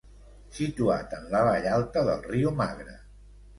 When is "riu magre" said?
2.33-2.99